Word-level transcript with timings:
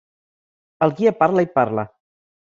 El 0.85 0.93
guia 0.99 1.13
parla 1.19 1.43
i 1.47 1.49
parla. 1.59 1.83